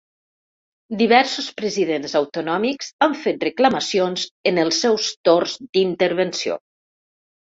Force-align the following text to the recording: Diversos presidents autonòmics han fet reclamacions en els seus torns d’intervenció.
Diversos 0.99 1.49
presidents 1.59 2.15
autonòmics 2.19 2.87
han 3.07 3.13
fet 3.25 3.45
reclamacions 3.47 4.25
en 4.53 4.61
els 4.63 4.79
seus 4.85 5.11
torns 5.29 5.53
d’intervenció. 5.77 6.57